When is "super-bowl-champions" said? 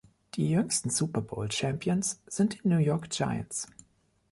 0.89-2.21